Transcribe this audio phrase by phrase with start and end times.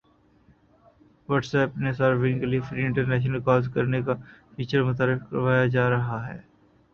[1.29, 4.13] what's app نے صارفین کی لیے فری انٹرنیشنل کالز کرنے کا
[4.55, 6.39] فیچر متعارف کروایا جا رہا ہے